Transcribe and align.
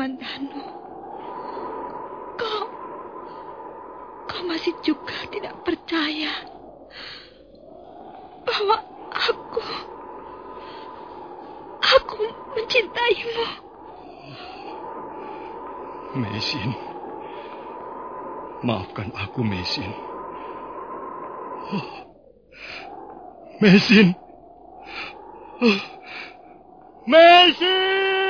Kamandanu. 0.00 0.64
Kau... 2.40 2.64
Kau 4.32 4.42
masih 4.48 4.72
juga 4.80 5.12
tidak 5.28 5.60
percaya 5.60 6.40
bahwa 8.48 8.80
aku... 9.12 9.60
Aku 11.84 12.16
mencintaimu. 12.56 13.46
Mesin. 16.16 16.72
Maafkan 18.64 19.12
aku, 19.12 19.44
Mesin. 19.44 19.92
Oh. 21.76 21.88
Mesin. 23.60 24.16
Oh. 25.60 25.80
Mesin! 27.04 28.29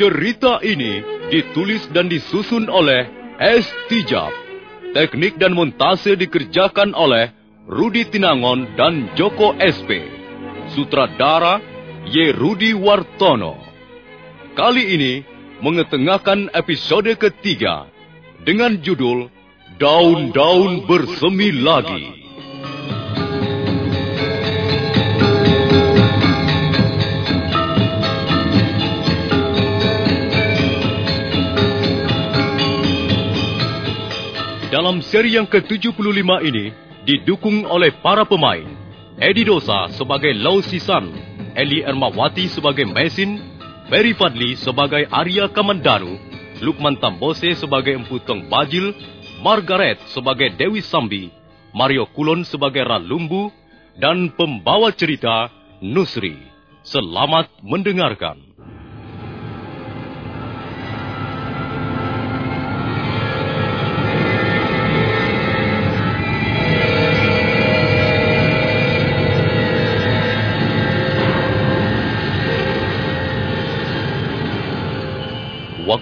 Cerita 0.00 0.64
ini 0.64 1.04
ditulis 1.28 1.84
dan 1.92 2.08
disusun 2.08 2.72
oleh 2.72 3.04
S. 3.36 3.68
Tijab. 3.92 4.32
Teknik 4.96 5.36
dan 5.36 5.52
montase 5.52 6.16
dikerjakan 6.16 6.96
oleh 6.96 7.28
Rudi 7.68 8.08
Tinangon 8.08 8.80
dan 8.80 9.12
Joko 9.12 9.52
SP. 9.60 10.00
Sutradara 10.72 11.60
Y. 12.08 12.32
Rudi 12.32 12.72
Wartono. 12.72 13.60
Kali 14.56 14.88
ini 14.88 15.20
mengetengahkan 15.60 16.48
episode 16.56 17.12
ketiga 17.20 17.84
dengan 18.40 18.80
judul 18.80 19.28
Daun-daun 19.76 20.88
bersemi 20.88 21.52
lagi. 21.60 22.19
Dalam 34.90 35.06
seri 35.06 35.38
yang 35.38 35.46
ke-75 35.46 36.02
ini 36.50 36.74
didukung 37.06 37.62
oleh 37.62 37.94
para 38.02 38.26
pemain. 38.26 38.66
Edi 39.22 39.46
Dosa 39.46 39.86
sebagai 39.94 40.34
Lau 40.34 40.58
Sisan, 40.66 41.14
Eli 41.54 41.86
Ermawati 41.86 42.50
sebagai 42.50 42.90
Mesin, 42.90 43.38
Ferry 43.86 44.18
Fadli 44.18 44.58
sebagai 44.58 45.06
Arya 45.06 45.46
Kamandanu, 45.46 46.18
Lukman 46.58 46.98
Tambose 46.98 47.54
sebagai 47.54 48.02
Empu 48.02 48.18
Tong 48.18 48.50
Bajil, 48.50 48.90
Margaret 49.38 50.02
sebagai 50.10 50.58
Dewi 50.58 50.82
Sambi, 50.82 51.30
Mario 51.70 52.10
Kulon 52.10 52.42
sebagai 52.42 52.82
Ralumbu, 52.82 53.54
dan 53.94 54.26
pembawa 54.34 54.90
cerita 54.90 55.54
Nusri. 55.78 56.34
Selamat 56.82 57.46
mendengarkan. 57.62 58.49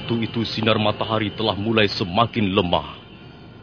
Waktu 0.08 0.24
itu 0.24 0.40
sinar 0.48 0.80
matahari 0.80 1.28
telah 1.36 1.52
mulai 1.52 1.84
semakin 1.84 2.56
lemah. 2.56 2.96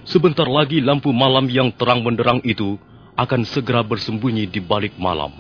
Sebentar 0.06 0.46
lagi 0.46 0.78
lampu 0.78 1.10
malam 1.10 1.50
yang 1.50 1.74
terang 1.74 2.06
benderang 2.06 2.38
itu 2.46 2.78
akan 3.18 3.42
segera 3.50 3.82
bersembunyi 3.82 4.46
di 4.46 4.62
balik 4.62 4.94
malam. 5.02 5.34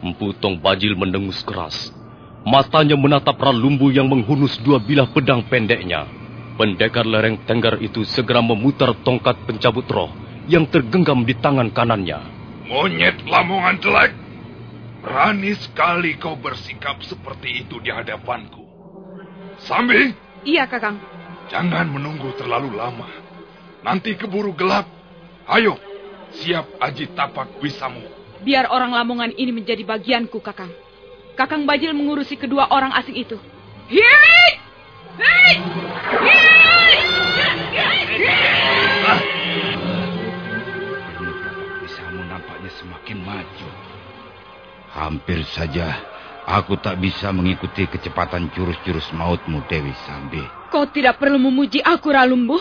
Empu 0.00 0.32
Tong 0.40 0.56
Bajil 0.56 0.96
mendengus 0.96 1.44
keras. 1.44 1.92
Matanya 2.40 2.96
menatap 2.96 3.36
Ralumbu 3.36 3.92
yang 3.92 4.08
menghunus 4.08 4.56
dua 4.64 4.80
bilah 4.80 5.12
pedang 5.12 5.44
pendeknya. 5.44 6.08
Pendekar 6.56 7.04
lereng 7.04 7.44
tenggar 7.44 7.76
itu 7.84 8.08
segera 8.08 8.40
memutar 8.40 8.96
tongkat 9.04 9.44
pencabut 9.44 9.84
roh 9.92 10.08
yang 10.48 10.64
tergenggam 10.72 11.20
di 11.20 11.36
tangan 11.36 11.68
kanannya. 11.68 12.16
Monyet 12.64 13.20
lamongan 13.28 13.76
jelek. 13.76 14.16
Berani 15.04 15.52
sekali 15.52 16.16
kau 16.16 16.40
bersikap 16.40 16.96
seperti 17.04 17.68
itu 17.68 17.76
di 17.84 17.92
hadapanku. 17.92 18.61
Sambi, 19.62 20.10
Iya, 20.42 20.66
Kakang. 20.66 20.98
jangan 21.46 21.86
menunggu 21.86 22.34
terlalu 22.34 22.74
lama. 22.74 23.06
Nanti 23.86 24.14
keburu 24.18 24.54
gelap. 24.54 24.86
Ayo, 25.46 25.78
siap 26.34 26.66
aji 26.78 27.10
tapak 27.14 27.58
wisamu. 27.62 28.02
Biar 28.42 28.66
orang 28.70 28.90
Lamongan 28.90 29.30
ini 29.38 29.54
menjadi 29.54 29.86
bagianku, 29.86 30.42
Kakang. 30.42 30.70
Kakang 31.38 31.62
Bajil 31.64 31.94
mengurusi 31.94 32.34
kedua 32.34 32.68
orang 32.74 32.90
asing 32.92 33.16
itu. 33.16 33.38
Hei! 33.86 34.50
Hei! 35.22 35.54
Bisamu 41.82 42.22
nampaknya 42.28 42.70
semakin 42.78 43.18
maju. 43.24 43.68
Hampir 44.92 45.40
saja 45.48 45.96
aku 46.46 46.78
tak 46.78 46.98
bisa 46.98 47.30
mengikuti 47.30 47.86
kecepatan 47.86 48.50
jurus-jurus 48.52 49.10
mautmu, 49.14 49.62
Dewi 49.66 49.94
Sambi. 50.06 50.42
Kau 50.72 50.88
tidak 50.88 51.20
perlu 51.20 51.38
memuji 51.38 51.82
aku, 51.84 52.10
Ralumbu. 52.12 52.58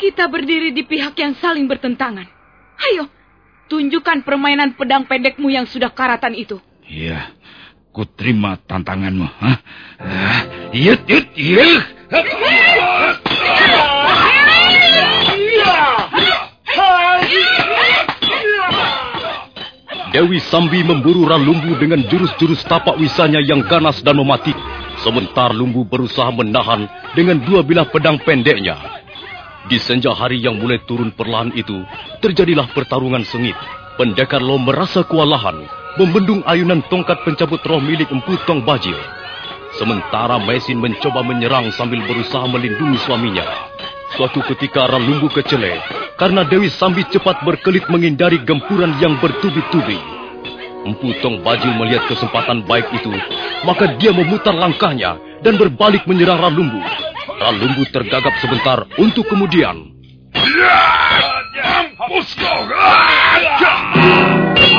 Kita 0.00 0.26
berdiri 0.26 0.72
di 0.74 0.82
pihak 0.82 1.14
yang 1.20 1.36
saling 1.38 1.68
bertentangan. 1.68 2.26
Ayo, 2.90 3.06
tunjukkan 3.70 4.26
permainan 4.26 4.74
pedang 4.74 5.06
pendekmu 5.06 5.52
yang 5.52 5.68
sudah 5.68 5.92
karatan 5.92 6.34
itu. 6.34 6.58
Iya, 6.88 7.30
Ku 7.92 8.08
terima 8.08 8.56
tantanganmu. 8.56 9.28
Hah? 9.28 9.58
Ah, 10.00 10.40
Yut, 10.72 11.04
yut, 11.04 11.28
yut. 11.36 11.84
Dewi 20.12 20.44
Sambi 20.44 20.84
memburu 20.84 21.24
Ralumbu 21.24 21.72
dengan 21.80 22.04
jurus-jurus 22.04 22.60
tapak 22.68 23.00
wisanya 23.00 23.40
yang 23.40 23.64
ganas 23.64 24.04
dan 24.04 24.20
memati. 24.20 24.52
Sementara 25.00 25.56
Lumbu 25.56 25.88
berusaha 25.88 26.28
menahan 26.28 26.84
dengan 27.16 27.40
dua 27.40 27.64
bilah 27.64 27.88
pedang 27.88 28.20
pendeknya. 28.20 28.76
Di 29.72 29.80
senja 29.80 30.12
hari 30.12 30.36
yang 30.44 30.60
mulai 30.60 30.84
turun 30.84 31.16
perlahan 31.16 31.56
itu, 31.56 31.80
terjadilah 32.20 32.68
pertarungan 32.76 33.24
sengit. 33.24 33.56
Pendekar 33.96 34.44
Lo 34.44 34.60
merasa 34.60 35.00
kewalahan, 35.00 35.64
membendung 35.96 36.44
ayunan 36.44 36.84
tongkat 36.92 37.24
pencabut 37.24 37.64
roh 37.64 37.80
milik 37.80 38.12
Empu 38.12 38.36
Tong 38.44 38.60
Bajil. 38.68 39.00
Sementara 39.80 40.36
Mesin 40.36 40.76
mencoba 40.76 41.24
menyerang 41.24 41.72
sambil 41.72 42.04
berusaha 42.04 42.44
melindungi 42.44 43.00
suaminya. 43.00 43.48
Suatu 44.12 44.44
ketika 44.44 44.84
Ralumbu 44.84 45.32
kecele 45.32 45.80
karena 46.20 46.44
Dewi 46.44 46.68
Sambi 46.68 47.00
cepat 47.08 47.40
berkelit 47.48 47.88
menghindari 47.88 48.44
gempuran 48.44 48.92
yang 49.00 49.16
bertubi-tubi. 49.16 49.96
Empu 50.82 51.14
Tong 51.22 51.40
Bajil 51.40 51.72
melihat 51.78 52.10
kesempatan 52.10 52.66
baik 52.66 52.90
itu, 52.92 53.14
maka 53.62 53.94
dia 53.96 54.10
memutar 54.10 54.52
langkahnya 54.52 55.16
dan 55.40 55.54
berbalik 55.56 56.04
menyerang 56.04 56.42
Ralumbu. 56.42 56.82
Ralumbu 57.40 57.88
tergagap 57.88 58.34
sebentar 58.42 58.84
untuk 59.00 59.24
kemudian. 59.30 59.94
Kau! 62.32 62.64
Ah! 62.72 64.71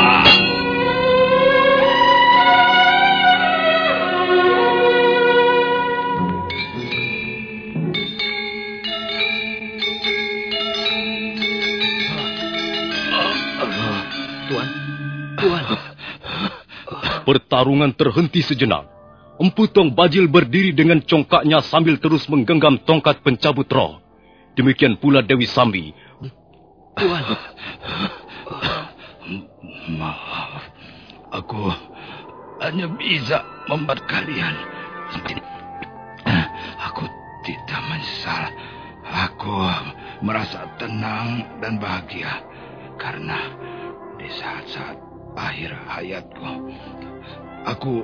Pertarungan 17.23 17.91
terhenti 17.95 18.43
sejenak. 18.43 18.87
Empu 19.39 19.65
Tong 19.65 19.89
Bajil 19.89 20.29
berdiri 20.29 20.75
dengan 20.75 21.01
congkaknya 21.01 21.63
sambil 21.65 21.97
terus 21.97 22.29
menggenggam 22.29 22.77
tongkat 22.83 23.23
pencabut 23.25 23.65
roh. 23.73 23.99
Demikian 24.53 24.99
pula 25.01 25.25
Dewi 25.25 25.49
Sambi. 25.49 25.89
Tuan, 26.93 27.25
Maaf, 29.97 30.61
aku 31.33 31.73
hanya 32.61 32.85
bisa 32.93 33.41
membuat 33.65 34.05
kalian. 34.05 34.53
Aku 36.91 37.03
tidak 37.43 37.81
menyesal. 37.89 38.43
Aku 39.03 39.53
merasa 40.23 40.63
tenang 40.79 41.43
dan 41.59 41.75
bahagia 41.75 42.39
karena 42.95 43.51
di 44.15 44.29
saat-saat 44.31 44.95
akhir 45.35 45.75
hayatku, 45.89 46.51
aku 47.63 48.03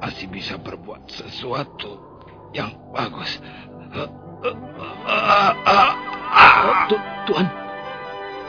masih 0.00 0.26
bisa 0.30 0.56
berbuat 0.56 1.04
sesuatu 1.06 1.98
yang 2.56 2.72
bagus. 2.90 3.38
Tu- 6.88 7.06
Tuan, 7.28 7.46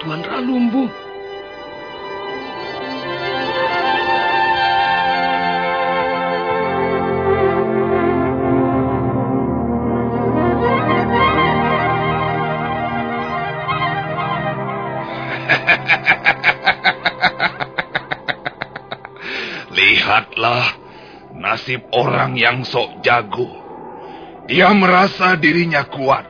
Tuan 0.02 0.22
Ralumbu. 0.26 0.90
Lihatlah 20.42 20.74
nasib 21.38 21.86
orang 21.94 22.34
yang 22.34 22.66
sok 22.66 23.06
jago. 23.06 23.46
Dia 24.50 24.74
merasa 24.74 25.38
dirinya 25.38 25.86
kuat. 25.86 26.26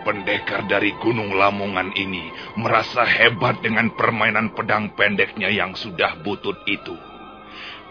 Pendekar 0.00 0.64
dari 0.64 0.96
Gunung 0.96 1.36
Lamongan 1.36 1.92
ini 1.92 2.32
merasa 2.56 3.04
hebat 3.04 3.60
dengan 3.60 3.92
permainan 3.92 4.56
pedang 4.56 4.96
pendeknya 4.96 5.52
yang 5.52 5.76
sudah 5.76 6.24
butut 6.24 6.56
itu. 6.64 6.96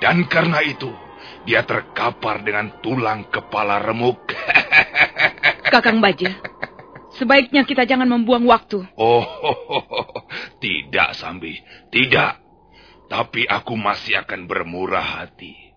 Dan 0.01 0.25
karena 0.25 0.65
itu, 0.65 0.89
dia 1.45 1.61
terkapar 1.61 2.41
dengan 2.41 2.81
tulang 2.81 3.29
kepala 3.29 3.77
remuk. 3.77 4.33
Kakang 5.73 6.01
Bajil, 6.01 6.33
sebaiknya 7.13 7.61
kita 7.61 7.85
jangan 7.85 8.09
membuang 8.09 8.49
waktu. 8.49 8.89
Oh, 8.97 9.21
tidak, 10.65 11.13
Sambi. 11.13 11.61
Tidak. 11.93 12.46
Tapi 13.07 13.47
aku 13.47 13.79
masih 13.79 14.19
akan 14.19 14.45
bermurah 14.51 15.23
hati. 15.23 15.67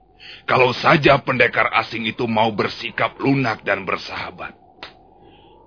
Kalau 0.47 0.75
saja 0.75 1.19
pendekar 1.23 1.71
asing 1.79 2.07
itu 2.07 2.27
mau 2.27 2.51
bersikap 2.51 3.17
lunak 3.23 3.63
dan 3.63 3.87
bersahabat. 3.87 4.55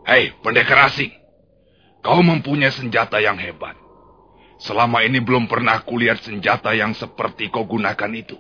Hei, 0.04 0.36
pendekar 0.44 0.92
asing. 0.92 1.12
Kau 2.04 2.20
mempunyai 2.20 2.72
senjata 2.76 3.24
yang 3.24 3.40
hebat. 3.40 3.80
Selama 4.60 5.04
ini 5.04 5.24
belum 5.24 5.48
pernah 5.48 5.80
kulihat 5.84 6.20
senjata 6.24 6.76
yang 6.76 6.92
seperti 6.92 7.48
kau 7.48 7.64
gunakan 7.64 8.12
itu. 8.12 8.36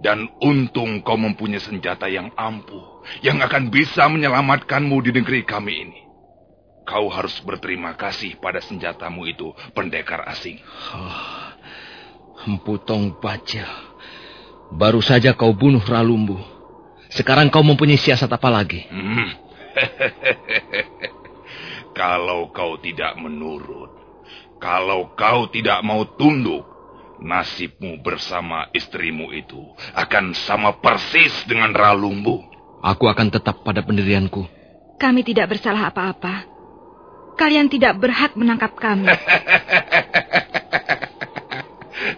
Dan 0.00 0.28
untung 0.40 1.04
kau 1.04 1.20
mempunyai 1.20 1.60
senjata 1.60 2.08
yang 2.08 2.32
ampuh, 2.34 3.04
yang 3.20 3.40
akan 3.44 3.68
bisa 3.68 4.08
menyelamatkanmu 4.08 4.96
di 5.04 5.10
negeri 5.12 5.44
kami 5.44 5.72
ini. 5.76 6.00
Kau 6.84 7.08
harus 7.08 7.40
berterima 7.40 7.96
kasih 7.96 8.36
pada 8.40 8.60
senjatamu 8.60 9.24
itu, 9.28 9.52
pendekar 9.72 10.24
asing. 10.28 10.60
Empu 10.60 11.43
Tong 12.84 13.16
Bajil. 13.22 13.64
Baru 14.74 15.00
saja 15.00 15.32
kau 15.38 15.54
bunuh 15.54 15.80
Ralumbu. 15.80 16.36
Sekarang 17.14 17.46
kau 17.48 17.62
mempunyai 17.62 17.94
siasat 17.94 18.26
apa 18.26 18.50
lagi? 18.50 18.82
Hmm. 18.90 19.30
kalau 21.98 22.50
kau 22.50 22.74
tidak 22.82 23.14
menurut, 23.14 23.94
kalau 24.58 25.14
kau 25.14 25.46
tidak 25.46 25.78
mau 25.86 26.02
tunduk, 26.18 26.66
nasibmu 27.22 28.02
bersama 28.02 28.66
istrimu 28.74 29.30
itu 29.30 29.62
akan 29.94 30.34
sama 30.34 30.74
persis 30.82 31.46
dengan 31.46 31.70
Ralumbu. 31.70 32.50
Aku 32.82 33.08
akan 33.08 33.32
tetap 33.32 33.62
pada 33.62 33.80
pendirianku. 33.80 34.44
Kami 34.98 35.24
tidak 35.24 35.56
bersalah 35.56 35.88
apa-apa. 35.88 36.50
Kalian 37.34 37.66
tidak 37.66 37.98
berhak 37.98 38.38
menangkap 38.38 38.78
kami. 38.78 39.10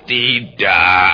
Tidak. 0.07 1.11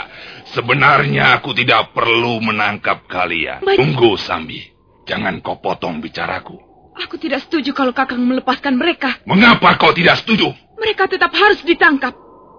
Sebenarnya 0.52 1.40
aku 1.40 1.56
tidak 1.56 1.96
perlu 1.96 2.44
menangkap 2.44 3.08
kalian. 3.08 3.64
Baik. 3.64 3.80
Tunggu, 3.80 4.20
Sambi. 4.20 4.60
Jangan 5.08 5.40
kau 5.40 5.58
potong 5.58 5.98
bicaraku. 5.98 6.60
Aku 6.92 7.16
tidak 7.16 7.48
setuju 7.48 7.72
kalau 7.72 7.96
Kakang 7.96 8.20
melepaskan 8.20 8.76
mereka. 8.76 9.16
Mengapa 9.24 9.80
kau 9.80 9.96
tidak 9.96 10.20
setuju? 10.20 10.52
Mereka 10.76 11.08
tetap 11.08 11.32
harus 11.32 11.64
ditangkap 11.64 12.12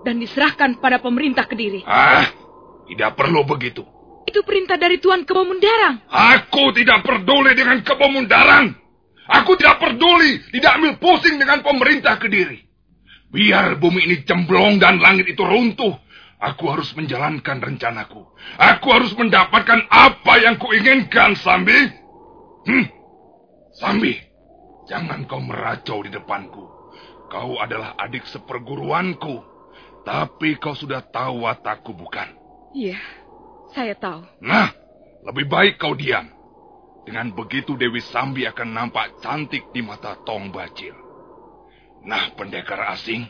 dan 0.04 0.18
diserahkan 0.18 0.82
pada 0.82 0.98
pemerintah 0.98 1.46
Kediri. 1.46 1.86
Ah, 1.86 2.28
tidak 2.90 3.14
perlu 3.14 3.46
begitu. 3.46 3.86
Itu 4.26 4.42
perintah 4.42 4.76
dari 4.82 4.98
Tuan 4.98 5.22
Kebamundarang. 5.24 6.10
Aku 6.10 6.74
tidak 6.74 7.06
peduli 7.06 7.54
dengan 7.54 7.80
kepemundaran. 7.86 8.74
Aku 9.24 9.56
tidak 9.56 9.80
peduli, 9.80 10.42
tidak 10.52 10.72
ambil 10.82 10.94
pusing 11.00 11.40
dengan 11.40 11.64
pemerintah 11.64 12.20
Kediri. 12.20 12.60
Biar 13.32 13.80
bumi 13.80 14.06
ini 14.06 14.18
cemblong 14.28 14.78
dan 14.78 15.00
langit 15.00 15.32
itu 15.32 15.42
runtuh. 15.42 16.03
Aku 16.44 16.68
harus 16.68 16.92
menjalankan 16.92 17.64
rencanaku. 17.64 18.20
Aku 18.60 18.88
harus 18.92 19.16
mendapatkan 19.16 19.88
apa 19.88 20.34
yang 20.44 20.60
kuinginkan, 20.60 21.40
Sambi. 21.40 21.88
Hmm. 22.68 22.86
Sambi, 23.80 24.20
jangan 24.84 25.24
kau 25.24 25.40
meracau 25.40 26.04
di 26.04 26.12
depanku. 26.12 26.68
Kau 27.32 27.56
adalah 27.64 27.96
adik 27.96 28.28
seperguruanku. 28.28 29.40
Tapi 30.04 30.60
kau 30.60 30.76
sudah 30.76 31.00
tahu 31.08 31.48
watakku, 31.48 31.96
bukan? 31.96 32.28
Iya, 32.76 33.00
saya 33.72 33.96
tahu. 33.96 34.28
Nah, 34.44 34.68
lebih 35.24 35.48
baik 35.48 35.80
kau 35.80 35.96
diam. 35.96 36.28
Dengan 37.08 37.32
begitu 37.32 37.80
Dewi 37.80 38.04
Sambi 38.04 38.44
akan 38.44 38.68
nampak 38.76 39.24
cantik 39.24 39.72
di 39.72 39.80
mata 39.80 40.20
Tong 40.28 40.52
Bacil. 40.52 40.96
Nah, 42.04 42.36
pendekar 42.36 42.84
asing, 42.92 43.24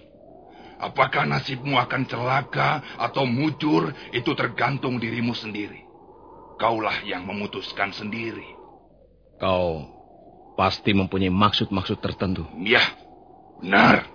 apakah 0.79 1.25
nasibmu 1.27 1.77
akan 1.77 2.07
celaka 2.07 2.81
atau 2.97 3.25
mujur 3.27 3.91
itu 4.13 4.31
tergantung 4.37 4.97
dirimu 4.97 5.33
sendiri. 5.33 5.83
Kaulah 6.57 7.01
yang 7.03 7.25
memutuskan 7.25 7.91
sendiri. 7.91 8.45
Kau 9.41 9.89
pasti 10.53 10.93
mempunyai 10.93 11.33
maksud-maksud 11.33 11.97
tertentu. 11.99 12.45
Ya, 12.61 12.83
benar. 13.59 14.05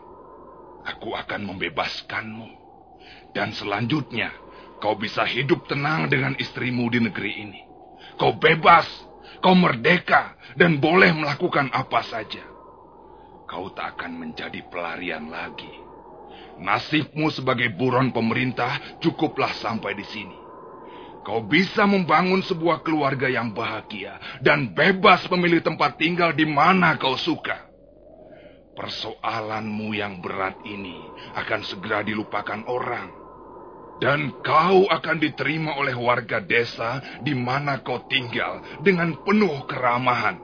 Aku 0.87 1.13
akan 1.13 1.45
membebaskanmu. 1.45 2.49
Dan 3.37 3.53
selanjutnya, 3.53 4.33
kau 4.81 4.97
bisa 4.97 5.27
hidup 5.29 5.69
tenang 5.69 6.09
dengan 6.09 6.33
istrimu 6.41 6.89
di 6.89 7.03
negeri 7.03 7.33
ini. 7.45 7.61
Kau 8.17 8.35
bebas, 8.39 8.89
kau 9.45 9.53
merdeka, 9.53 10.39
dan 10.57 10.81
boleh 10.81 11.13
melakukan 11.13 11.69
apa 11.75 12.01
saja. 12.07 12.43
Kau 13.45 13.69
tak 13.73 14.01
akan 14.01 14.17
menjadi 14.17 14.65
pelarian 14.73 15.29
lagi. 15.29 15.88
Nasibmu 16.59 17.31
sebagai 17.31 17.71
buron 17.75 18.11
pemerintah 18.11 18.99
cukuplah 18.99 19.55
sampai 19.55 19.95
di 19.95 20.07
sini. 20.07 20.39
Kau 21.23 21.45
bisa 21.45 21.85
membangun 21.85 22.41
sebuah 22.41 22.81
keluarga 22.81 23.29
yang 23.29 23.53
bahagia 23.53 24.17
dan 24.41 24.73
bebas 24.73 25.29
memilih 25.29 25.61
tempat 25.61 26.01
tinggal 26.01 26.33
di 26.33 26.49
mana 26.49 26.97
kau 26.97 27.21
suka. 27.21 27.69
Persoalanmu 28.73 29.93
yang 29.93 30.23
berat 30.23 30.57
ini 30.65 30.97
akan 31.35 31.61
segera 31.67 32.01
dilupakan 32.07 32.63
orang. 32.71 33.11
Dan 33.99 34.31
kau 34.47 34.87
akan 34.87 35.19
diterima 35.19 35.75
oleh 35.75 35.93
warga 35.93 36.39
desa 36.39 37.03
di 37.21 37.35
mana 37.35 37.83
kau 37.83 38.07
tinggal 38.07 38.63
dengan 38.81 39.19
penuh 39.27 39.67
keramahan. 39.67 40.39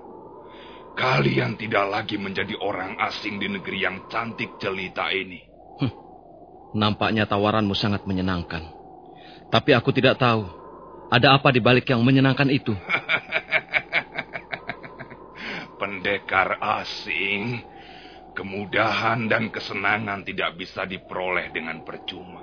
Kalian 0.98 1.56
tidak 1.56 1.86
lagi 1.90 2.20
menjadi 2.20 2.60
orang 2.60 2.98
asing 2.98 3.38
di 3.38 3.48
negeri 3.50 3.88
yang 3.88 4.04
cantik 4.10 4.58
jelita 4.60 5.08
ini. 5.14 5.42
Hm, 5.80 6.03
nampaknya 6.74 7.24
tawaranmu 7.24 7.72
sangat 7.72 8.04
menyenangkan. 8.04 8.68
Tapi 9.48 9.70
aku 9.72 9.94
tidak 9.94 10.18
tahu 10.18 10.44
ada 11.08 11.38
apa 11.38 11.48
di 11.54 11.62
balik 11.62 11.88
yang 11.88 12.02
menyenangkan 12.02 12.50
itu. 12.50 12.74
Pendekar 15.80 16.58
asing 16.58 17.62
Kemudahan 18.34 19.30
dan 19.30 19.46
kesenangan 19.46 20.26
tidak 20.26 20.58
bisa 20.58 20.82
diperoleh 20.82 21.54
dengan 21.54 21.86
percuma. 21.86 22.42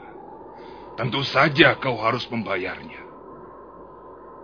Tentu 0.96 1.20
saja 1.28 1.76
kau 1.84 2.00
harus 2.00 2.24
membayarnya. 2.32 3.04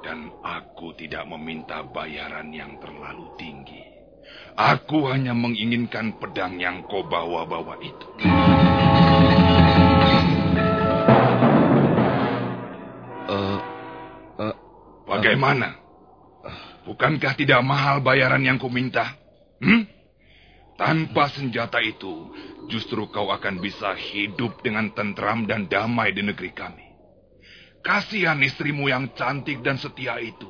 Dan 0.03 0.27
aku 0.43 0.91
tidak 0.99 1.23
meminta 1.23 1.87
bayaran 1.87 2.51
yang 2.51 2.75
terlalu 2.83 3.31
tinggi. 3.39 3.79
Aku 4.59 5.07
hanya 5.07 5.31
menginginkan 5.31 6.19
pedang 6.19 6.59
yang 6.59 6.83
kau 6.83 7.07
bawa-bawa 7.07 7.79
itu. 7.79 8.07
Bagaimana? 15.27 15.75
Bukankah 16.87 17.35
tidak 17.35 17.59
mahal 17.67 17.99
bayaran 17.99 18.39
yang 18.47 18.55
kau 18.55 18.71
minta? 18.71 19.11
Hmm? 19.59 19.83
Tanpa 20.79 21.27
senjata 21.27 21.83
itu, 21.83 22.31
justru 22.71 23.11
kau 23.11 23.27
akan 23.27 23.59
bisa 23.59 23.91
hidup 23.91 24.63
dengan 24.63 24.87
tentram 24.95 25.43
dan 25.43 25.67
damai 25.67 26.15
di 26.15 26.23
negeri 26.23 26.55
kami. 26.55 26.87
Kasihan 27.83 28.39
istrimu 28.39 28.87
yang 28.87 29.11
cantik 29.19 29.59
dan 29.59 29.75
setia 29.75 30.15
itu. 30.23 30.47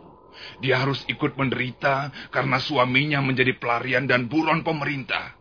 Dia 0.61 0.85
harus 0.85 1.01
ikut 1.09 1.33
menderita 1.33 2.13
karena 2.29 2.61
suaminya 2.61 3.17
menjadi 3.25 3.57
pelarian 3.57 4.05
dan 4.05 4.29
buron 4.29 4.61
pemerintah. 4.61 5.33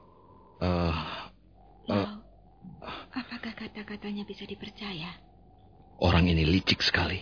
Uh, 0.57 0.97
uh, 1.93 2.09
apakah 3.12 3.52
kata-katanya 3.52 4.25
bisa 4.25 4.49
dipercaya? 4.49 5.12
Orang 6.00 6.25
ini 6.25 6.49
licik 6.49 6.81
sekali. 6.81 7.21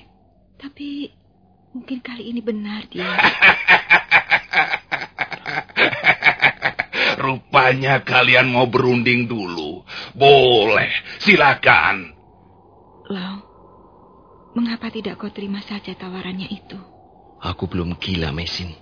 Tapi 0.55 1.11
mungkin 1.75 1.99
kali 1.99 2.31
ini 2.31 2.41
benar 2.41 2.87
dia. 2.87 3.05
Rupanya 7.25 8.01
kalian 8.07 8.55
mau 8.55 8.71
berunding 8.71 9.27
dulu. 9.27 9.83
Boleh, 10.15 10.89
silakan. 11.19 12.15
Lau, 13.11 13.37
mengapa 14.55 14.89
tidak 14.89 15.19
kau 15.19 15.35
terima 15.35 15.59
saja 15.67 15.93
tawarannya 15.99 16.49
itu? 16.49 16.79
Aku 17.43 17.67
belum 17.69 17.99
gila, 17.99 18.31
Mesin. 18.33 18.73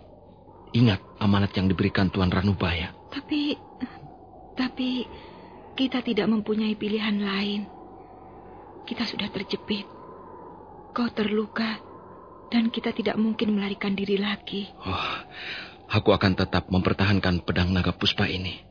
Ingat 0.73 1.01
amanat 1.19 1.57
yang 1.57 1.67
diberikan 1.67 2.09
Tuan 2.13 2.31
Ranubaya. 2.31 2.95
Tapi, 3.11 3.57
tapi 4.55 5.05
kita 5.75 6.01
tidak 6.05 6.29
mempunyai 6.31 6.77
pilihan 6.77 7.19
lain. 7.19 7.67
Kita 8.87 9.07
sudah 9.07 9.29
terjepit. 9.31 9.87
Kau 10.93 11.09
terluka 11.13 11.92
dan 12.53 12.69
kita 12.69 12.93
tidak 12.93 13.17
mungkin 13.17 13.57
melarikan 13.57 13.97
diri 13.97 14.21
lagi. 14.21 14.69
Oh, 14.85 15.25
Aku 15.93 16.09
akan 16.17 16.33
tetap 16.33 16.73
mempertahankan 16.73 17.45
pedang 17.45 17.69
naga 17.69 17.93
puspa 17.93 18.25
ini. 18.25 18.65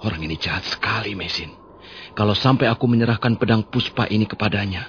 Orang 0.00 0.24
ini 0.24 0.40
jahat 0.40 0.64
sekali, 0.64 1.12
Mesin. 1.12 1.52
Kalau 2.16 2.32
sampai 2.32 2.72
aku 2.72 2.88
menyerahkan 2.88 3.36
pedang 3.36 3.60
puspa 3.68 4.08
ini 4.08 4.24
kepadanya, 4.24 4.88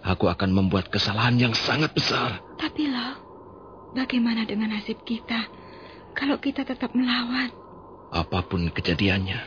aku 0.00 0.24
akan 0.24 0.56
membuat 0.56 0.88
kesalahan 0.88 1.36
yang 1.36 1.52
sangat 1.52 1.92
besar. 1.92 2.40
Tapi 2.56 2.88
loh, 2.88 3.14
bagaimana 3.92 4.48
dengan 4.48 4.72
nasib 4.72 5.04
kita 5.04 5.52
kalau 6.16 6.40
kita 6.40 6.64
tetap 6.64 6.96
melawan? 6.96 7.52
Apa 8.08 8.40
pun 8.48 8.72
kejadiannya, 8.72 9.40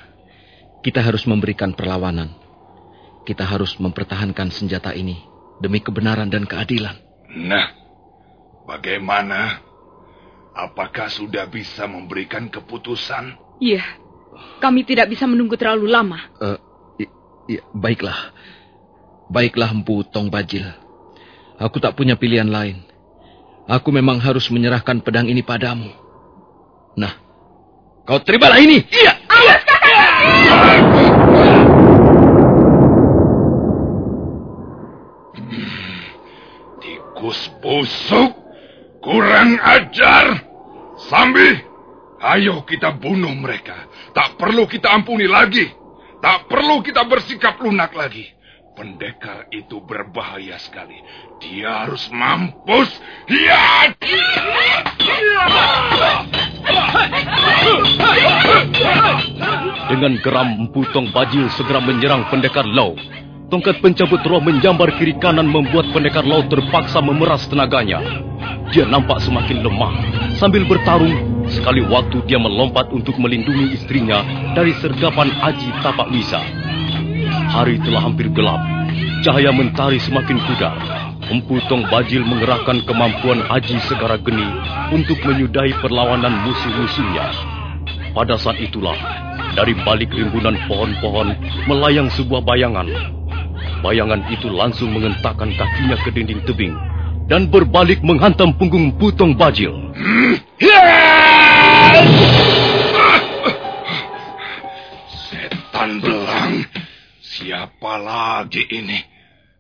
kita 0.86 1.01
harus 1.01 1.25
memberikan 1.25 1.74
perlawanan. 1.74 2.30
Kita 3.25 3.41
harus 3.41 3.74
mempertahankan 3.82 4.53
senjata 4.53 4.94
ini 4.94 5.18
demi 5.58 5.82
kebenaran 5.82 6.30
dan 6.30 6.46
keadilan. 6.46 7.11
Nah, 7.31 7.71
bagaimana 8.67 9.71
Apakah 10.51 11.07
sudah 11.07 11.47
bisa 11.47 11.88
memberikan 11.88 12.51
keputusan? 12.51 13.39
Iya, 13.63 13.83
kami 14.59 14.83
tidak 14.83 15.07
bisa 15.07 15.23
menunggu 15.23 15.55
terlalu 15.55 15.88
lama. 15.88 16.19
Uh, 16.43 16.59
baiklah, 17.71 18.35
baiklah 19.31 19.71
Empu 19.71 20.03
Tong 20.03 20.27
Bajil. 20.27 20.67
Aku 21.55 21.79
tak 21.79 21.95
punya 21.95 22.19
pilihan 22.19 22.51
lain. 22.51 22.83
Aku 23.63 23.95
memang 23.95 24.19
harus 24.19 24.51
menyerahkan 24.51 25.00
pedang 25.00 25.31
ini 25.31 25.39
padamu. 25.39 25.88
Nah, 27.00 27.15
kau 28.03 28.19
terimalah 28.19 28.59
ini. 28.59 28.83
Iya, 28.91 29.13
iya. 29.23 29.55
Tikus 30.21 31.11
busuk. 37.62 38.41
Kurang 39.01 39.58
ajar. 39.58 40.46
Sambi, 41.10 41.58
ayo 42.22 42.62
kita 42.70 42.94
bunuh 43.01 43.34
mereka. 43.34 43.89
Tak 44.13 44.38
perlu 44.38 44.70
kita 44.70 44.94
ampuni 44.94 45.25
lagi. 45.25 45.65
Tak 46.22 46.46
perlu 46.46 46.86
kita 46.86 47.01
bersikap 47.10 47.58
lunak 47.58 47.98
lagi. 47.98 48.30
Pendekar 48.77 49.50
itu 49.50 49.82
berbahaya 49.82 50.56
sekali. 50.62 50.96
Dia 51.41 51.86
harus 51.86 52.08
mampus. 52.13 52.88
Ya! 53.25 53.89
Dengan 59.91 60.13
geram 60.22 60.50
Emputong 60.62 61.10
Bajil 61.10 61.50
segera 61.58 61.82
menyerang 61.82 62.30
pendekar 62.30 62.63
Lau. 62.70 62.96
Tongkat 63.51 63.84
pencabut 63.84 64.24
roh 64.24 64.39
menjambar 64.39 64.96
kiri 64.96 65.12
kanan 65.20 65.43
membuat 65.43 65.91
pendekar 65.91 66.24
laut 66.24 66.48
terpaksa 66.48 67.03
memeras 67.03 67.51
tenaganya. 67.51 68.00
Dia 68.72 68.88
nampak 68.88 69.20
semakin 69.20 69.60
lemah. 69.60 69.91
Sambil 70.39 70.63
bertarung, 70.63 71.12
sekali 71.51 71.84
waktu 71.84 72.24
dia 72.31 72.39
melompat 72.39 72.88
untuk 72.96 73.20
melindungi 73.20 73.75
istrinya 73.75 74.24
dari 74.55 74.72
sergapan 74.79 75.36
Aji 75.43 75.67
Tapak 75.84 76.08
Wisa. 76.15 76.39
Hari 77.51 77.84
telah 77.84 78.08
hampir 78.08 78.31
gelap. 78.31 78.63
Cahaya 79.20 79.51
mentari 79.51 80.00
semakin 80.00 80.39
pudar. 80.48 80.79
Empu 81.27 81.60
Tong 81.67 81.84
Bajil 81.91 82.24
mengerahkan 82.24 82.88
kemampuan 82.88 83.43
Aji 83.51 83.84
Segara 83.84 84.15
Geni 84.15 84.48
untuk 84.96 85.20
menyudahi 85.27 85.75
perlawanan 85.84 86.39
musuh-musuhnya. 86.48 87.27
Pada 88.15 88.39
saat 88.39 88.63
itulah, 88.63 88.96
dari 89.60 89.75
balik 89.84 90.15
rimbunan 90.15 90.55
pohon-pohon 90.72 91.36
melayang 91.67 92.08
sebuah 92.15 92.48
bayangan 92.48 93.20
Bayangan 93.81 94.21
itu 94.29 94.45
langsung 94.45 94.93
mengentakkan 94.93 95.50
kakinya 95.57 95.97
ke 96.05 96.13
dinding 96.13 96.45
tebing 96.45 96.77
dan 97.25 97.50
berbalik 97.50 97.97
menghantam 98.05 98.53
punggung 98.53 98.93
Putong 98.93 99.33
Bajil. 99.33 99.73
Setan 105.09 105.97
belang, 105.97 106.61
siapa 107.25 107.93
lagi 107.97 108.69
ini? 108.69 109.01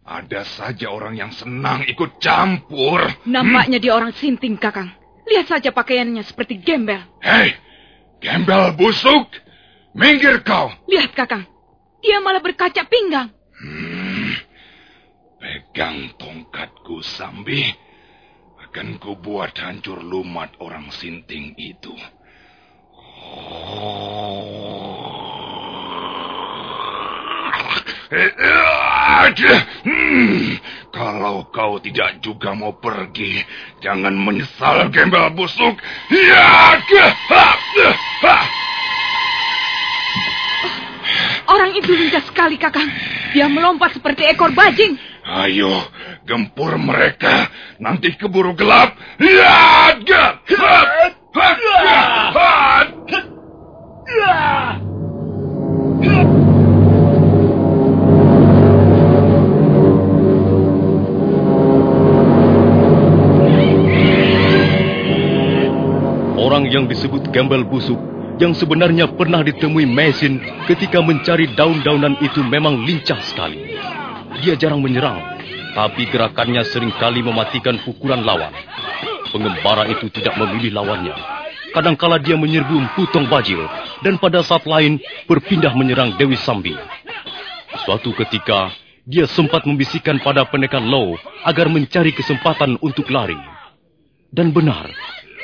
Ada 0.05 0.45
saja 0.45 0.93
orang 0.93 1.17
yang 1.17 1.33
senang 1.33 1.81
ikut 1.89 2.21
campur. 2.21 3.01
Nampaknya 3.25 3.81
dia 3.81 3.97
orang 3.97 4.13
sinting, 4.13 4.53
Kakang. 4.53 4.93
Lihat 5.25 5.49
saja 5.49 5.73
pakaiannya 5.73 6.21
seperti 6.21 6.61
gembel. 6.61 7.01
Hei, 7.25 7.57
gembel 8.21 8.77
busuk. 8.77 9.33
Minggir 9.97 10.45
kau. 10.45 10.69
Lihat, 10.85 11.17
Kakang. 11.17 11.49
Dia 12.05 12.21
malah 12.21 12.43
berkaca 12.43 12.85
pinggang. 12.85 13.33
Pegang 15.71 16.11
tongkatku, 16.19 16.99
Sambi. 16.99 17.63
Akan 18.59 18.99
ku 18.99 19.15
buat 19.15 19.55
hancur 19.55 20.03
lumat 20.03 20.51
orang 20.59 20.91
sinting 20.91 21.55
itu. 21.55 21.95
Hmm, 29.87 30.59
Kalau 30.91 31.47
kau 31.55 31.79
tidak 31.79 32.19
juga 32.19 32.51
mau 32.51 32.75
pergi, 32.75 33.39
jangan 33.79 34.11
menyesal 34.11 34.91
gembel 34.91 35.31
busuk. 35.31 35.79
Ya! 36.11 36.83
Orang 41.47 41.71
itu 41.79 41.95
lincah 41.95 42.27
sekali, 42.27 42.59
Kakang. 42.59 42.91
Dia 43.31 43.47
melompat 43.47 43.95
seperti 43.95 44.27
ekor 44.27 44.51
bajing. 44.51 45.10
Ayo, 45.21 45.69
gempur 46.25 46.81
mereka. 46.81 47.49
Nanti 47.77 48.17
keburu 48.17 48.57
gelap. 48.57 48.97
Orang 66.41 66.65
yang 66.67 66.89
disebut 66.89 67.29
gembel 67.29 67.61
busuk 67.63 68.01
yang 68.41 68.57
sebenarnya 68.57 69.05
pernah 69.13 69.45
ditemui 69.45 69.85
Mesin 69.85 70.41
ketika 70.65 70.97
mencari 70.97 71.45
daun-daunan 71.53 72.17
itu 72.25 72.41
memang 72.41 72.81
lincah 72.81 73.21
sekali. 73.21 73.77
Dia 74.39 74.55
jarang 74.55 74.79
menyerang, 74.79 75.19
tapi 75.75 76.07
gerakannya 76.07 76.63
sering 76.71 76.95
kali 76.95 77.19
mematikan 77.19 77.75
pukulan 77.83 78.23
lawan. 78.23 78.55
Pengembara 79.27 79.91
itu 79.91 80.07
tidak 80.07 80.39
memilih 80.39 80.79
lawannya. 80.79 81.15
Kadangkala 81.71 82.19
dia 82.19 82.35
menyerbu 82.35 82.95
Putong 82.95 83.27
Bajil 83.31 83.63
dan 84.03 84.19
pada 84.19 84.43
saat 84.43 84.67
lain 84.67 84.99
berpindah 85.27 85.71
menyerang 85.75 86.15
Dewi 86.19 86.35
Sambi. 86.35 86.75
Suatu 87.87 88.11
ketika, 88.11 88.71
dia 89.07 89.27
sempat 89.27 89.63
membisikkan 89.63 90.19
pada 90.19 90.43
pendekar 90.47 90.83
Low 90.83 91.15
agar 91.47 91.71
mencari 91.71 92.11
kesempatan 92.11 92.75
untuk 92.83 93.07
lari. 93.07 93.39
Dan 94.31 94.51
benar, 94.51 94.91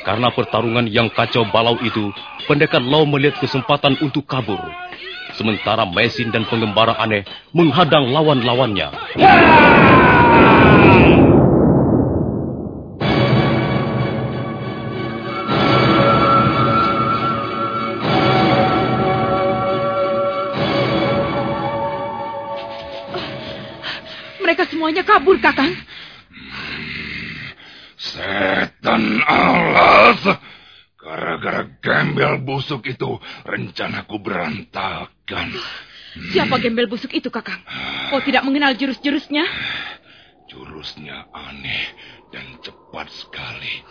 karena 0.04 0.32
pertarungan 0.32 0.88
yang 0.88 1.12
kacau 1.12 1.48
balau 1.48 1.76
itu, 1.80 2.12
pendekar 2.44 2.84
Low 2.84 3.08
melihat 3.08 3.40
kesempatan 3.40 3.96
untuk 4.04 4.24
kabur. 4.28 4.60
Sementara 5.38 5.86
Mesin 5.86 6.34
dan 6.34 6.42
pengembara 6.50 6.98
aneh 6.98 7.22
menghadang 7.54 8.10
lawan-lawannya. 8.10 8.90
Mereka 24.42 24.74
semuanya 24.74 25.06
kabur, 25.06 25.38
Kakang. 25.38 25.70
Setan 27.94 29.22
alas. 29.22 30.22
Gara-gara 30.98 31.62
gembel 31.78 32.37
busuk 32.48 32.88
itu, 32.88 33.20
rencanaku 33.44 34.16
berantakan. 34.24 35.52
Siapa 36.32 36.56
gembel 36.56 36.88
busuk 36.88 37.12
itu, 37.12 37.28
Kakang? 37.28 37.60
Kau 38.08 38.24
tidak 38.24 38.48
mengenal 38.48 38.72
jurus-jurusnya? 38.72 39.44
Jurusnya 40.48 41.28
aneh 41.28 41.92
dan 42.32 42.56
cepat 42.64 43.12
sekali. 43.12 43.84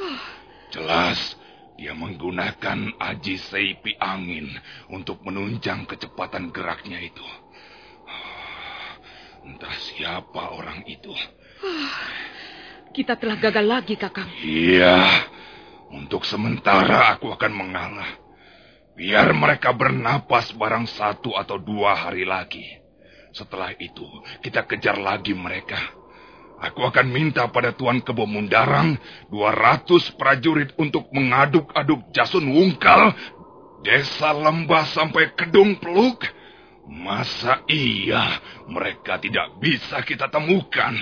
Jelas, 0.73 1.37
dia 1.77 1.93
menggunakan 1.93 2.97
aji 2.97 3.37
seipi 3.37 3.93
angin 4.01 4.49
untuk 4.89 5.21
menunjang 5.21 5.85
kecepatan 5.85 6.49
geraknya 6.49 6.97
itu. 6.97 7.23
Entah 9.45 9.77
siapa 9.93 10.57
orang 10.57 10.81
itu. 10.89 11.13
Kita 12.91 13.13
telah 13.15 13.37
gagal 13.37 13.63
lagi, 13.63 13.93
Kakang. 13.93 14.27
Iya, 14.41 14.97
untuk 15.93 16.25
sementara 16.25 17.13
aku 17.15 17.29
akan 17.31 17.53
mengalah. 17.53 18.26
Biar 18.97 19.29
mereka 19.37 19.77
bernapas 19.77 20.49
barang 20.57 20.89
satu 20.89 21.37
atau 21.37 21.61
dua 21.61 21.93
hari 21.93 22.25
lagi. 22.25 22.65
Setelah 23.29 23.69
itu, 23.77 24.09
kita 24.41 24.65
kejar 24.65 24.97
lagi 24.97 25.37
mereka. 25.37 25.77
Aku 26.57 26.81
akan 26.81 27.05
minta 27.13 27.45
pada 27.53 27.69
Tuan 27.77 28.01
Kebo 28.01 28.25
Mundarang 28.25 28.97
200 29.29 30.17
prajurit 30.17 30.73
untuk 30.81 31.05
mengaduk-aduk 31.13 32.09
Jasun 32.09 32.49
Wungkal, 32.49 33.13
desa 33.85 34.33
lembah 34.33 34.89
sampai 34.89 35.37
Kedung 35.37 35.77
Peluk. 35.77 36.25
Masa 36.89 37.61
iya 37.69 38.41
mereka 38.65 39.21
tidak 39.21 39.61
bisa 39.61 40.01
kita 40.01 40.33
temukan? 40.33 40.97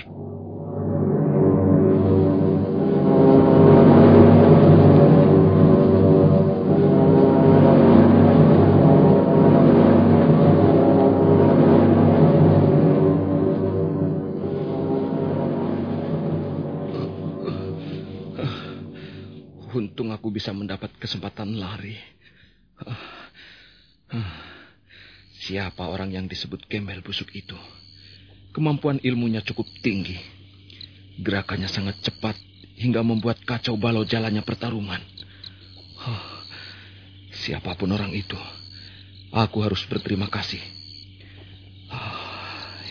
Untung 19.76 20.16
aku 20.16 20.32
bisa 20.32 20.56
mendapat 20.56 20.88
kesempatan 20.96 21.60
lari. 21.60 22.00
Siapa 25.44 25.84
orang 25.92 26.16
yang 26.16 26.32
disebut 26.32 26.64
gembel 26.72 27.04
busuk 27.04 27.28
itu? 27.36 27.60
Kemampuan 28.56 29.04
ilmunya 29.04 29.44
cukup 29.44 29.68
tinggi. 29.84 30.16
Gerakannya 31.20 31.68
sangat 31.68 32.00
cepat 32.00 32.40
hingga 32.80 33.04
membuat 33.04 33.44
kacau 33.44 33.76
balau 33.76 34.08
jalannya 34.08 34.48
pertarungan. 34.48 35.04
Siapa 37.36 37.76
pun 37.76 37.92
orang 37.92 38.16
itu, 38.16 38.40
aku 39.36 39.60
harus 39.60 39.84
berterima 39.92 40.32
kasih. 40.32 40.64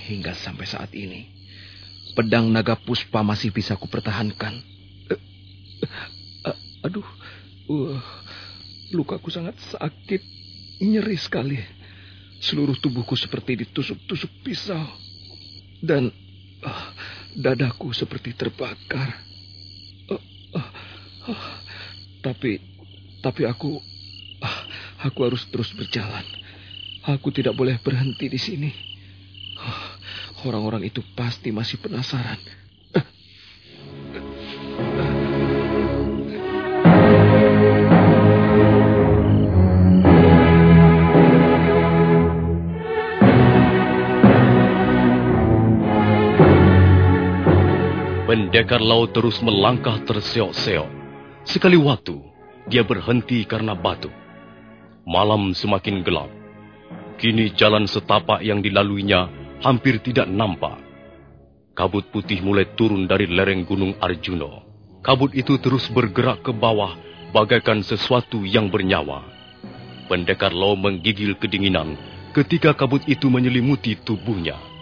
Hingga 0.05 0.37
sampai 0.37 0.68
saat 0.68 0.92
ini, 0.92 1.33
pedang 2.12 2.53
naga 2.53 2.77
puspa 2.77 3.25
masih 3.25 3.49
bisa 3.57 3.73
kupertahankan. 3.73 4.61
Aduh, 6.85 7.07
uh, 7.73 7.97
lukaku 8.92 9.33
sangat 9.33 9.57
sakit, 9.73 10.20
nyeri 10.85 11.16
sekali. 11.16 11.57
Seluruh 12.44 12.77
tubuhku 12.77 13.16
seperti 13.16 13.64
ditusuk-tusuk 13.64 14.44
pisau. 14.44 14.85
Dan 15.81 16.12
uh, 16.61 16.87
dadaku 17.33 17.97
seperti 17.97 18.37
terbakar. 18.37 19.16
Uh, 20.12 20.23
uh, 20.61 20.68
uh, 21.33 21.44
tapi, 22.20 22.61
tapi 23.25 23.42
aku, 23.49 23.81
uh, 24.44 24.59
aku 25.09 25.18
harus 25.25 25.49
terus 25.49 25.73
berjalan. 25.73 26.25
Aku 27.05 27.33
tidak 27.33 27.57
boleh 27.57 27.81
berhenti 27.81 28.29
di 28.29 28.40
sini. 28.40 28.73
Orang-orang 30.44 30.85
itu 30.85 31.01
pasti 31.16 31.49
masih 31.49 31.81
penasaran. 31.81 32.63
Pendekar 48.55 48.79
laut 48.79 49.11
terus 49.11 49.43
melangkah 49.43 49.99
terseok-seok. 50.07 50.87
Sekali 51.43 51.75
waktu, 51.75 52.14
dia 52.71 52.87
berhenti 52.87 53.43
karena 53.43 53.75
batu. 53.75 54.07
Malam 55.03 55.51
semakin 55.59 56.07
gelap. 56.07 56.31
Kini 57.19 57.51
jalan 57.59 57.90
setapak 57.90 58.47
yang 58.47 58.62
dilaluinya 58.62 59.27
hampir 59.59 59.99
tidak 60.07 60.31
nampak. 60.31 60.79
Kabut 61.75 62.07
putih 62.14 62.47
mulai 62.47 62.71
turun 62.79 63.11
dari 63.11 63.27
lereng 63.27 63.67
gunung 63.67 63.99
Arjuno. 63.99 64.62
Kabut 65.03 65.35
itu 65.35 65.59
terus 65.59 65.90
bergerak 65.90 66.47
ke 66.47 66.55
bawah 66.55 66.95
bagaikan 67.35 67.83
sesuatu 67.83 68.47
yang 68.47 68.71
bernyawa. 68.71 69.27
Pendekar 70.07 70.55
Law 70.55 70.79
menggigil 70.79 71.35
kedinginan 71.43 71.99
ketika 72.31 72.71
kabut 72.71 73.03
itu 73.11 73.27
menyelimuti 73.27 73.99
tubuhnya. 73.99 74.73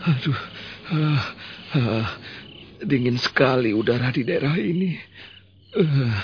Aduh, 0.00 0.40
uh, 0.88 1.22
uh, 1.76 2.06
dingin 2.80 3.20
sekali 3.20 3.76
udara 3.76 4.08
di 4.08 4.24
daerah 4.24 4.56
ini. 4.56 4.96
Uh, 5.76 6.20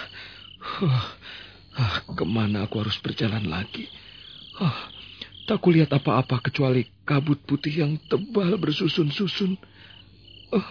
uh, 0.83 1.05
uh, 1.77 1.97
ke 2.17 2.25
mana 2.25 2.65
aku 2.65 2.81
harus 2.81 2.97
berjalan 3.05 3.45
lagi? 3.45 3.93
Uh, 4.57 4.73
tak 5.45 5.61
kulihat 5.61 5.93
apa-apa 5.93 6.41
kecuali 6.41 6.89
kabut 7.05 7.45
putih 7.45 7.85
yang 7.85 8.01
tebal 8.09 8.57
bersusun-susun. 8.57 9.61
Uh, 10.57 10.69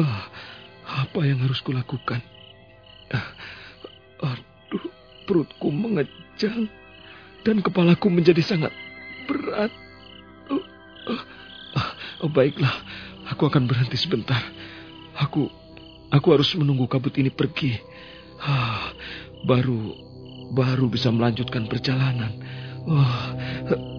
uh, 0.00 0.20
apa 0.88 1.20
yang 1.20 1.44
harus 1.44 1.60
kulakukan? 1.60 2.24
Uh, 3.12 3.28
aduh, 4.24 4.88
perutku 5.28 5.68
mengejang. 5.68 6.72
dan 7.44 7.60
kepalaku 7.60 8.08
menjadi 8.08 8.40
sangat 8.40 8.72
berat. 9.28 9.83
Oh, 12.24 12.30
baiklah, 12.30 12.72
aku 13.28 13.50
akan 13.50 13.68
berhenti 13.68 13.98
sebentar. 14.00 14.40
Aku 15.20 15.50
aku 16.08 16.26
harus 16.32 16.54
menunggu 16.56 16.88
kabut 16.88 17.14
ini 17.20 17.28
pergi. 17.28 17.76
Ah, 18.40 18.92
baru 19.44 19.94
baru 20.54 20.88
bisa 20.88 21.10
melanjutkan 21.12 21.66
perjalanan. 21.68 22.32
Oh. 22.84 23.93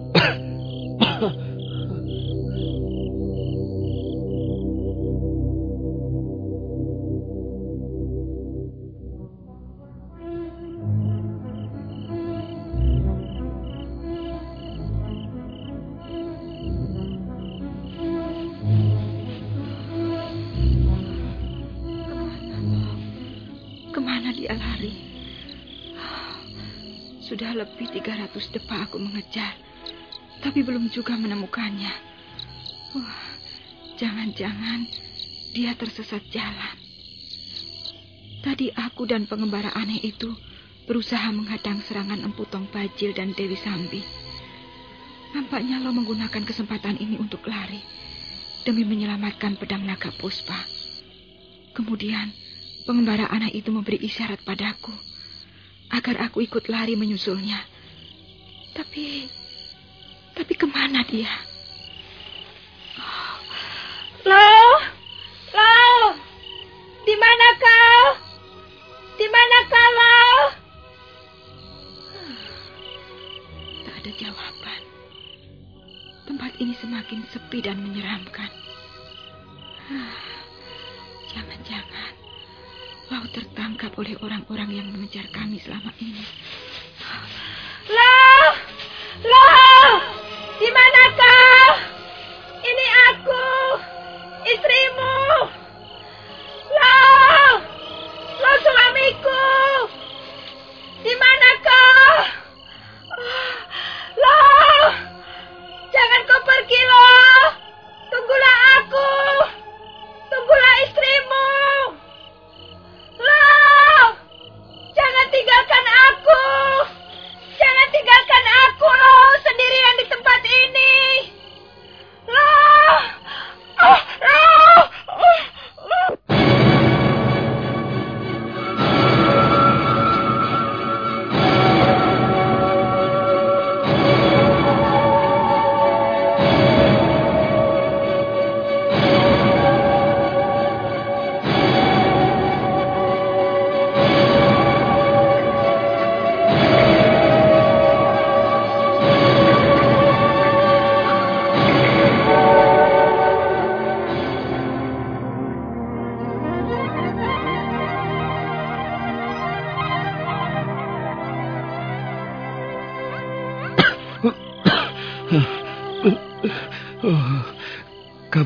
Juga 30.96 31.12
menemukannya. 31.12 31.92
Wah, 32.96 33.28
jangan-jangan 34.00 34.88
dia 35.52 35.76
tersesat 35.76 36.24
jalan. 36.32 36.76
Tadi 38.40 38.72
aku 38.72 39.04
dan 39.04 39.28
pengembara 39.28 39.76
aneh 39.76 40.00
itu 40.00 40.32
berusaha 40.88 41.28
menghadang 41.36 41.84
serangan 41.84 42.24
Empu 42.24 42.48
Tong 42.48 42.72
Bajil 42.72 43.12
dan 43.12 43.36
Dewi 43.36 43.60
Sambi. 43.60 44.00
Nampaknya 45.36 45.84
lo 45.84 45.92
menggunakan 45.92 46.48
kesempatan 46.48 46.96
ini 46.96 47.20
untuk 47.20 47.44
lari 47.44 47.84
demi 48.64 48.88
menyelamatkan 48.88 49.60
pedang 49.60 49.84
naga 49.84 50.08
puspa. 50.16 50.56
Kemudian, 51.76 52.32
pengembara 52.88 53.28
anak 53.28 53.52
itu 53.52 53.68
memberi 53.68 54.00
isyarat 54.00 54.40
padaku 54.48 54.96
agar 55.92 56.32
aku 56.32 56.40
ikut 56.40 56.72
lari 56.72 56.96
menyusulnya. 56.96 57.60
Tapi, 58.72 59.28
tapi 60.36 60.52
ke 60.52 60.68
mana 60.68 61.00
dia? 61.08 61.32
Lau, 64.28 64.68
Lau, 65.56 65.94
di 67.08 67.14
mana 67.16 67.48
kau? 67.56 68.02
Di 69.16 69.26
mana 69.32 69.58
kau, 69.64 69.90
Lau? 69.96 70.36
Tak 73.88 73.94
ada 73.96 74.10
jawaban. 74.20 74.82
Tempat 76.28 76.52
ini 76.60 76.74
semakin 76.76 77.24
sepi 77.32 77.64
dan 77.64 77.80
menyeramkan. 77.80 78.52
Jangan-jangan 81.32 82.12
Lau 83.06 83.22
tertangkap 83.30 83.94
oleh 84.02 84.18
orang-orang 84.18 84.70
yang 84.74 84.86
mengejar 84.90 85.30
kami 85.30 85.62
selama 85.62 85.94
ini. 86.02 86.26
Lau! 87.86 88.42
Lau! 89.22 89.65
Di 90.56 90.68
mana 90.72 91.02
kau? 91.12 91.68
Ini 92.64 92.86
aku, 93.12 93.48
istrimu. 94.48 95.16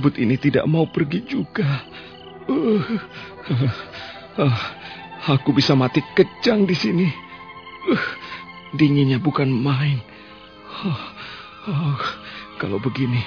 Kabut 0.00 0.16
ini 0.16 0.40
tidak 0.40 0.64
mau 0.64 0.88
pergi 0.88 1.20
juga. 1.28 1.84
Uh, 2.48 2.80
uh, 3.52 3.76
uh, 4.40 4.60
aku 5.28 5.52
bisa 5.52 5.76
mati 5.76 6.00
kejang 6.16 6.64
di 6.64 6.72
sini. 6.72 7.04
Uh, 7.84 8.06
dinginnya 8.80 9.20
bukan 9.20 9.52
main. 9.52 10.00
Uh, 10.80 11.04
uh, 11.68 12.00
kalau 12.56 12.80
begini, 12.80 13.20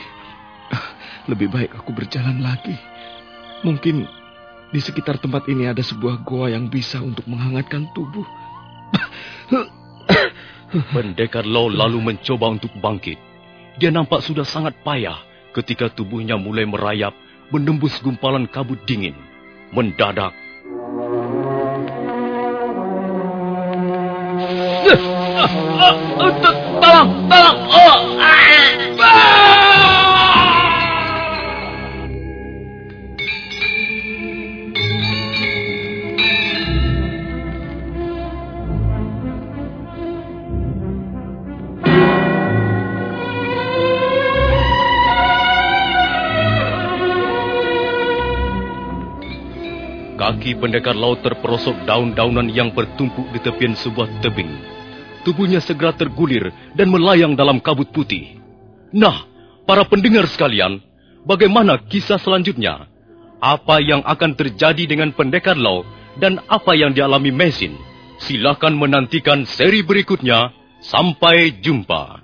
uh, 0.73 0.85
lebih 1.29 1.53
baik 1.53 1.77
aku 1.77 1.93
berjalan 1.93 2.41
lagi. 2.41 2.73
Mungkin 3.61 4.09
di 4.73 4.81
sekitar 4.81 5.21
tempat 5.21 5.45
ini 5.45 5.69
ada 5.69 5.85
sebuah 5.85 6.25
goa 6.25 6.49
yang 6.49 6.73
bisa 6.73 6.97
untuk 7.05 7.29
menghangatkan 7.29 7.85
tubuh. 7.93 8.25
Pendekar 10.89 11.45
Law 11.45 11.69
lalu 11.69 12.01
mencoba 12.01 12.49
untuk 12.49 12.73
bangkit. 12.81 13.21
Dia 13.77 13.93
nampak 13.93 14.25
sudah 14.25 14.41
sangat 14.41 14.73
payah 14.81 15.32
ketika 15.53 15.93
tubuhnya 15.93 16.35
mulai 16.35 16.65
merayap 16.65 17.13
menembus 17.53 17.95
gumpalan 18.01 18.49
kabut 18.49 18.81
dingin. 18.89 19.13
Mendadak. 19.69 20.33
Tolong, 26.83 27.09
tolong, 27.31 27.62
Kaki 50.43 50.59
pendekar 50.59 50.91
laut 50.91 51.23
terperosok 51.23 51.87
daun-daunan 51.87 52.51
yang 52.51 52.75
bertumpuk 52.75 53.31
di 53.31 53.39
tepian 53.39 53.79
sebuah 53.79 54.19
tebing. 54.19 54.51
Tubuhnya 55.23 55.63
segera 55.63 55.95
tergulir 55.95 56.51
dan 56.75 56.91
melayang 56.91 57.31
dalam 57.31 57.63
kabut 57.63 57.87
putih. 57.95 58.43
Nah, 58.91 59.23
para 59.63 59.87
pendengar 59.87 60.27
sekalian, 60.27 60.83
bagaimana 61.23 61.79
kisah 61.87 62.19
selanjutnya? 62.19 62.91
Apa 63.39 63.79
yang 63.79 64.03
akan 64.03 64.35
terjadi 64.35 64.83
dengan 64.83 65.15
pendekar 65.15 65.55
laut 65.55 65.87
dan 66.19 66.43
apa 66.51 66.75
yang 66.75 66.91
dialami 66.91 67.31
Mesin? 67.31 67.79
Silakan 68.19 68.75
menantikan 68.75 69.47
seri 69.47 69.79
berikutnya. 69.79 70.51
Sampai 70.83 71.55
jumpa. 71.63 72.19